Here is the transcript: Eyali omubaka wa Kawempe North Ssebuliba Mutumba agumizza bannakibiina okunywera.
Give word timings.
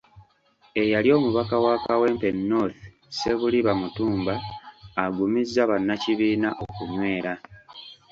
Eyali 0.81 1.09
omubaka 1.17 1.55
wa 1.65 1.75
Kawempe 1.85 2.29
North 2.49 2.79
Ssebuliba 3.09 3.71
Mutumba 3.81 4.33
agumizza 5.03 5.61
bannakibiina 5.69 6.49
okunywera. 6.65 7.33